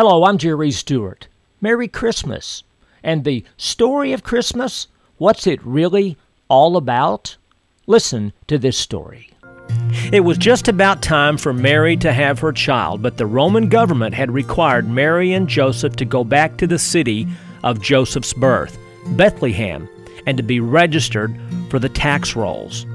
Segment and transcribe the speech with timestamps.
[0.00, 1.26] Hello, I'm Jerry Stewart.
[1.60, 2.62] Merry Christmas.
[3.02, 4.86] And the story of Christmas,
[5.16, 7.36] what's it really all about?
[7.88, 9.30] Listen to this story.
[10.12, 14.14] It was just about time for Mary to have her child, but the Roman government
[14.14, 17.26] had required Mary and Joseph to go back to the city
[17.64, 18.78] of Joseph's birth,
[19.16, 19.88] Bethlehem,
[20.28, 21.36] and to be registered
[21.70, 22.86] for the tax rolls.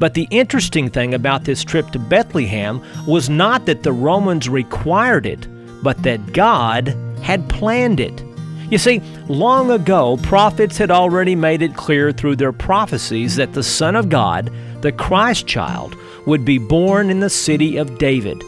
[0.00, 5.24] But the interesting thing about this trip to Bethlehem was not that the Romans required
[5.24, 5.46] it,
[5.82, 8.24] but that God had planned it.
[8.70, 13.62] You see, long ago, prophets had already made it clear through their prophecies that the
[13.62, 14.52] Son of God,
[14.82, 15.96] the Christ child,
[16.26, 18.44] would be born in the city of David,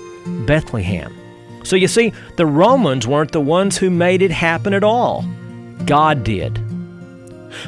[0.46, 1.14] Bethlehem.
[1.62, 5.24] So you see, the Romans weren't the ones who made it happen at all.
[5.86, 6.58] God did.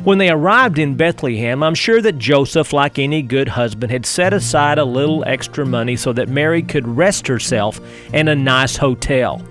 [0.05, 4.33] When they arrived in Bethlehem, I'm sure that Joseph, like any good husband, had set
[4.33, 7.81] aside a little extra money so that Mary could rest herself
[8.13, 9.43] in a nice hotel.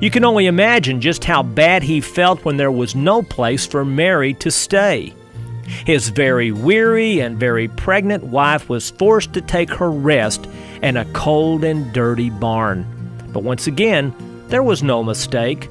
[0.00, 3.84] You can only imagine just how bad he felt when there was no place for
[3.84, 5.14] Mary to stay.
[5.86, 10.48] His very weary and very pregnant wife was forced to take her rest
[10.82, 12.86] in a cold and dirty barn.
[13.32, 14.14] But once again,
[14.48, 15.68] there was no mistake.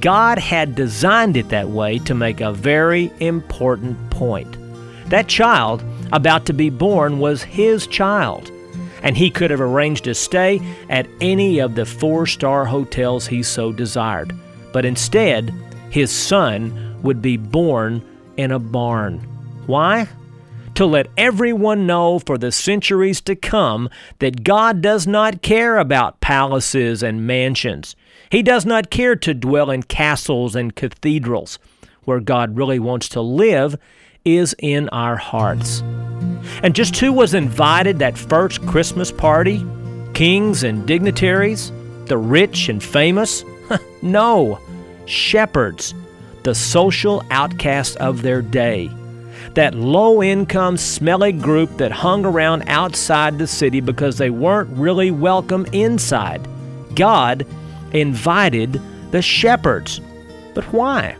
[0.00, 4.56] God had designed it that way to make a very important point.
[5.08, 5.82] That child
[6.12, 8.52] about to be born was his child
[9.02, 13.42] and he could have arranged a stay at any of the four star hotels he
[13.42, 14.34] so desired.
[14.72, 15.52] But instead,
[15.90, 18.02] his son would be born
[18.36, 19.18] in a barn.
[19.66, 20.08] Why?
[20.74, 23.88] To let everyone know for the centuries to come
[24.20, 27.96] that God does not care about palaces and mansions.
[28.30, 31.58] He does not care to dwell in castles and cathedrals.
[32.04, 33.76] Where God really wants to live
[34.24, 35.82] is in our hearts.
[36.62, 39.64] And just who was invited that first Christmas party?
[40.14, 41.70] Kings and dignitaries?
[42.06, 43.44] The rich and famous?
[44.02, 44.58] no,
[45.06, 45.94] shepherds,
[46.42, 48.90] the social outcasts of their day.
[49.54, 55.10] That low income, smelly group that hung around outside the city because they weren't really
[55.10, 56.46] welcome inside.
[56.94, 57.46] God
[57.92, 58.80] invited
[59.10, 60.00] the shepherds.
[60.54, 61.16] But why?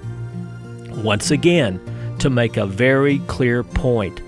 [0.91, 1.81] Once again,
[2.19, 4.21] to make a very clear point.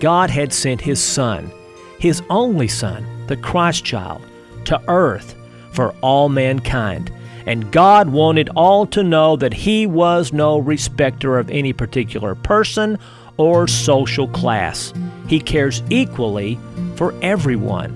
[0.00, 1.50] God had sent His Son,
[1.98, 4.22] His only Son, the Christ child,
[4.64, 5.34] to earth
[5.72, 7.10] for all mankind.
[7.46, 12.98] And God wanted all to know that He was no respecter of any particular person
[13.38, 14.92] or social class.
[15.28, 16.58] He cares equally
[16.96, 17.94] for everyone.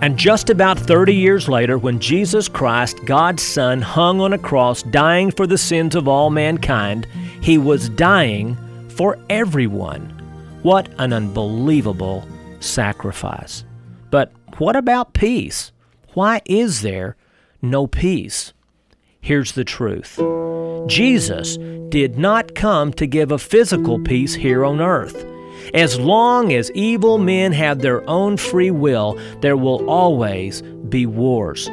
[0.00, 4.82] And just about 30 years later, when Jesus Christ, God's Son, hung on a cross
[4.82, 7.06] dying for the sins of all mankind,
[7.40, 8.56] He was dying
[8.88, 10.23] for everyone.
[10.64, 12.26] What an unbelievable
[12.58, 13.66] sacrifice.
[14.10, 15.72] But what about peace?
[16.14, 17.18] Why is there
[17.60, 18.54] no peace?
[19.20, 20.18] Here's the truth
[20.86, 21.58] Jesus
[21.90, 25.26] did not come to give a physical peace here on earth.
[25.74, 31.68] As long as evil men have their own free will, there will always be wars.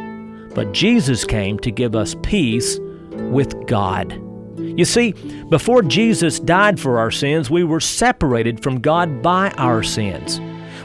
[0.54, 2.78] But Jesus came to give us peace
[3.12, 4.22] with God.
[4.58, 5.14] You see,
[5.50, 10.40] before Jesus died for our sins, we were separated from God by our sins.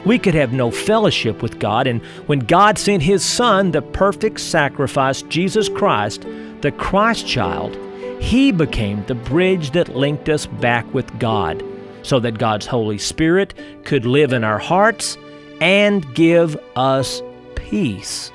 [0.05, 4.39] We could have no fellowship with God, and when God sent His Son, the perfect
[4.39, 6.25] sacrifice, Jesus Christ,
[6.61, 7.77] the Christ child,
[8.21, 11.63] He became the bridge that linked us back with God,
[12.03, 15.17] so that God's Holy Spirit could live in our hearts
[15.59, 17.21] and give us
[17.55, 18.31] peace.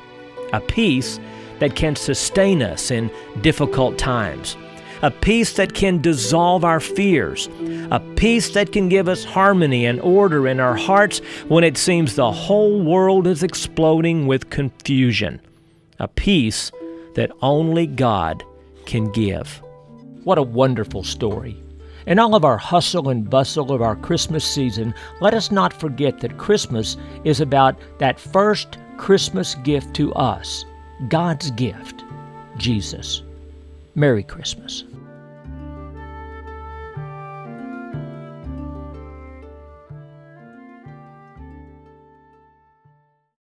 [0.53, 1.19] A peace
[1.59, 3.10] that can sustain us in
[3.41, 4.56] difficult times
[5.03, 7.49] a peace that can dissolve our fears,
[7.91, 11.19] a peace that can give us harmony and order in our hearts
[11.49, 15.41] when it seems the whole world is exploding with confusion,
[15.99, 16.71] a peace
[17.15, 18.43] that only God
[18.87, 19.61] can give.
[20.25, 21.61] What a wonderful story.
[22.07, 26.21] In all of our hustle and bustle of our Christmas season, let us not forget
[26.21, 30.65] that Christmas is about that first Christmas gift to us
[31.09, 32.05] God's gift,
[32.57, 33.23] Jesus.
[33.95, 34.84] Merry Christmas.